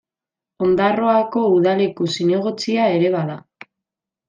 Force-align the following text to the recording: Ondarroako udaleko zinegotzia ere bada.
Ondarroako 0.67 1.43
udaleko 1.59 2.09
zinegotzia 2.17 2.91
ere 2.97 3.15
bada. 3.21 3.39